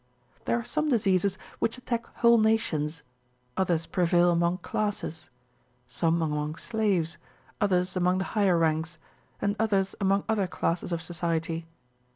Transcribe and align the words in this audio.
There 0.45 0.57
are 0.57 0.63
some 0.65 0.89
diseases 0.89 1.37
which 1.59 1.77
attack 1.77 2.07
whole 2.21 2.39
nations; 2.39 3.03
others 3.55 3.85
prevail 3.85 4.31
among 4.31 4.57
classes; 4.57 5.29
some 5.87 6.23
among 6.23 6.55
slaves,® 6.55 7.17
others 7.63 7.95
among 7.95 8.17
the 8.17 8.23
higher 8.33 8.57
ranks, 8.57 8.97
and 9.43 9.55
others 9.59 9.93
among 10.01 10.23
other 10.27 10.47
classes 10.47 10.91
of 10.91 11.03
society. 11.03 11.67